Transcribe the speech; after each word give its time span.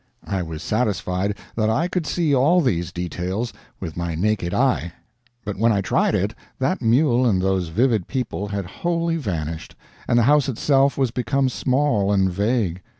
I 0.25 0.41
was 0.41 0.63
satisfied 0.63 1.37
that 1.55 1.69
I 1.69 1.87
could 1.87 2.07
see 2.07 2.33
all 2.33 2.59
these 2.59 2.91
details 2.91 3.53
with 3.79 3.95
my 3.95 4.15
naked 4.15 4.51
eye; 4.51 4.93
but 5.45 5.57
when 5.57 5.71
I 5.71 5.81
tried 5.81 6.15
it, 6.15 6.33
that 6.57 6.81
mule 6.81 7.23
and 7.23 7.39
those 7.39 7.67
vivid 7.67 8.07
people 8.07 8.47
had 8.47 8.65
wholly 8.65 9.17
vanished, 9.17 9.75
and 10.07 10.17
the 10.17 10.23
house 10.23 10.49
itself 10.49 10.97
was 10.97 11.11
become 11.11 11.49
small 11.49 12.11
and 12.11 12.31
vague. 12.31 12.81